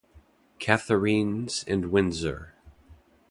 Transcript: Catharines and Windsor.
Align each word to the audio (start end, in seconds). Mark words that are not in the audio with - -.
Catharines 0.57 1.63
and 1.67 1.91
Windsor. 1.91 2.55